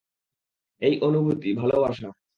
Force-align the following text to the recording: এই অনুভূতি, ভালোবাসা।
এই 0.81 0.95
অনুভূতি, 1.01 1.49
ভালোবাসা। 1.53 2.07